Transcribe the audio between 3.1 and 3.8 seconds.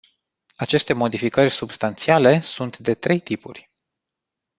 tipuri.